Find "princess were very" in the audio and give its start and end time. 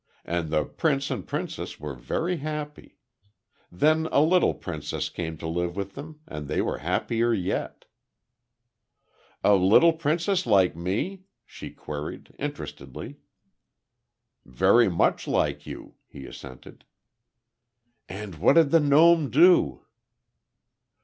1.27-2.37